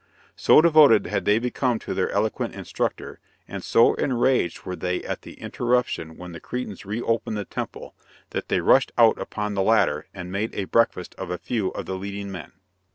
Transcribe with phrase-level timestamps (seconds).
[0.35, 5.21] So devoted had they become to their eloquent instructor, and so enraged were they at
[5.21, 7.93] the interruption when the Cretans re opened the temple,
[8.31, 11.85] that they rushed out upon the latter and made a breakfast of a few of
[11.85, 12.53] the leading men.